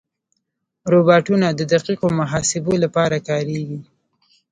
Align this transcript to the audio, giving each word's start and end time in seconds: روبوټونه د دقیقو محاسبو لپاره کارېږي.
روبوټونه 0.91 1.47
د 1.59 1.61
دقیقو 1.73 2.07
محاسبو 2.19 2.73
لپاره 2.83 3.17
کارېږي. 3.27 3.79